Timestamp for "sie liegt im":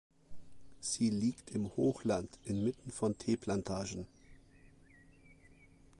0.79-1.77